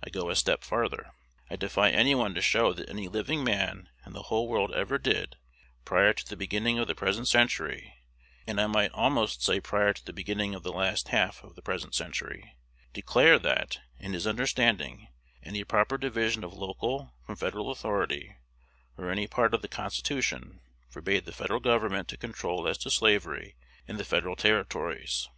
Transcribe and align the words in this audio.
I 0.00 0.10
go 0.10 0.30
a 0.30 0.36
step 0.36 0.62
farther. 0.62 1.10
I 1.50 1.56
defy 1.56 1.90
any 1.90 2.14
one 2.14 2.34
to 2.36 2.40
show 2.40 2.72
that 2.72 2.88
any 2.88 3.08
living 3.08 3.42
man 3.42 3.88
in 4.06 4.12
the 4.12 4.22
whole 4.30 4.46
world 4.46 4.70
ever 4.70 4.96
did, 4.96 5.34
prior 5.84 6.12
to 6.12 6.24
the 6.24 6.36
beginning 6.36 6.78
of 6.78 6.86
the 6.86 6.94
present 6.94 7.26
century 7.26 7.92
(and 8.46 8.60
I 8.60 8.68
might 8.68 8.92
almost 8.92 9.42
say 9.42 9.58
prior 9.58 9.92
to 9.92 10.04
the 10.04 10.12
beginning 10.12 10.54
of 10.54 10.62
the 10.62 10.72
last 10.72 11.08
half 11.08 11.42
of 11.42 11.56
the 11.56 11.62
present 11.62 11.96
century), 11.96 12.54
declare, 12.92 13.40
that, 13.40 13.80
in 13.98 14.12
his 14.12 14.24
understanding, 14.24 15.08
any 15.42 15.64
proper 15.64 15.98
division 15.98 16.44
of 16.44 16.52
local 16.54 17.12
from 17.26 17.34
Federal 17.34 17.72
authority, 17.72 18.36
or 18.96 19.10
any 19.10 19.26
part 19.26 19.52
of 19.52 19.62
the 19.62 19.66
Constitution, 19.68 20.60
forbade 20.88 21.24
the 21.24 21.32
Federal 21.32 21.58
Government 21.58 22.06
to 22.06 22.16
control 22.16 22.68
as 22.68 22.78
to 22.78 22.88
slavery 22.88 23.56
in 23.88 23.96
the 23.96 24.04
Federal 24.04 24.36
Territories. 24.36 25.28